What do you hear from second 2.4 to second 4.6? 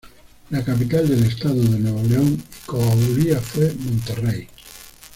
y Coahuila fue Monterrey.